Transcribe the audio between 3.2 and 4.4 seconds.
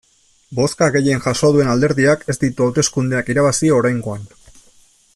irabazi oraingoan.